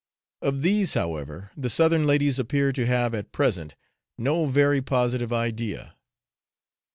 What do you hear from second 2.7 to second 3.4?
to have, at